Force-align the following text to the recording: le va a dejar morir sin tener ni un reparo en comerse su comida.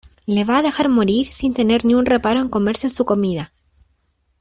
le 0.35 0.43
va 0.49 0.55
a 0.57 0.63
dejar 0.63 0.87
morir 0.89 1.25
sin 1.39 1.53
tener 1.53 1.85
ni 1.85 1.93
un 1.93 2.07
reparo 2.07 2.39
en 2.41 2.49
comerse 2.49 2.89
su 2.89 3.05
comida. 3.05 3.51